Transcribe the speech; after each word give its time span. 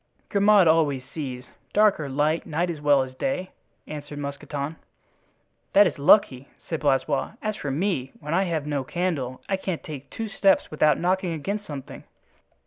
"Grimaud 0.29 0.67
always 0.67 1.03
sees, 1.05 1.45
dark 1.73 1.99
or 1.99 2.09
light, 2.09 2.47
night 2.47 2.71
as 2.71 2.81
well 2.81 3.03
as 3.03 3.13
day," 3.13 3.51
answered 3.85 4.17
Mousqueton. 4.17 4.77
"That 5.73 5.85
is 5.85 5.99
lucky," 5.99 6.47
said 6.67 6.79
Blaisois. 6.79 7.33
"As 7.39 7.55
for 7.55 7.69
me, 7.69 8.11
when 8.19 8.33
I 8.33 8.45
have 8.45 8.65
no 8.65 8.83
candle 8.83 9.43
I 9.47 9.57
can't 9.57 9.83
take 9.83 10.09
two 10.09 10.27
steps 10.27 10.71
without 10.71 10.99
knocking 10.99 11.33
against 11.33 11.67
something." 11.67 12.03